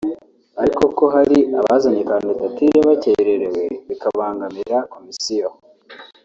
ariko 0.61 0.83
ko 0.97 1.05
hari 1.15 1.37
abazanye 1.61 2.01
kandidatire 2.11 2.79
bakererewe 2.87 3.63
bikabangamira 3.87 4.77
Komisiyo 4.93 5.49